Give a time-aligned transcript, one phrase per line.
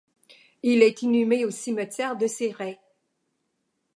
[0.63, 2.79] Il est inhumé au Cimetière de Céret.